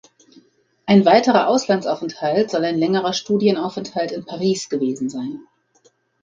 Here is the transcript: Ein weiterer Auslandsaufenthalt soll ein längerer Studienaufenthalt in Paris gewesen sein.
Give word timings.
Ein 0.87 1.05
weiterer 1.05 1.45
Auslandsaufenthalt 1.47 2.49
soll 2.49 2.65
ein 2.65 2.79
längerer 2.79 3.13
Studienaufenthalt 3.13 4.11
in 4.11 4.25
Paris 4.25 4.67
gewesen 4.67 5.11
sein. 5.11 5.41